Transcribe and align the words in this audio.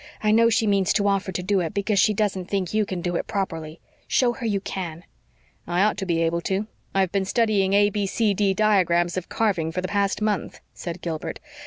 I 0.23 0.31
know 0.31 0.49
she 0.49 0.65
means 0.65 0.93
to 0.93 1.07
offer 1.07 1.31
to 1.31 1.43
do 1.43 1.59
it 1.59 1.75
because 1.75 1.99
she 1.99 2.11
doesn't 2.11 2.45
think 2.45 2.73
you 2.73 2.87
can 2.87 3.01
do 3.01 3.15
it 3.17 3.27
properly. 3.27 3.79
Show 4.07 4.33
her 4.33 4.47
you 4.47 4.59
can." 4.59 5.03
"I 5.67 5.83
ought 5.83 5.97
to 5.97 6.07
be 6.07 6.23
able 6.23 6.41
to. 6.41 6.65
I've 6.95 7.11
been 7.11 7.23
studying 7.23 7.73
A 7.73 7.91
B 7.91 8.07
C 8.07 8.33
D 8.33 8.55
diagrams 8.55 9.15
of 9.15 9.29
carving 9.29 9.71
for 9.71 9.81
the 9.81 9.87
past 9.87 10.19
month," 10.19 10.59
said 10.73 11.01
Gilbert. 11.01 11.39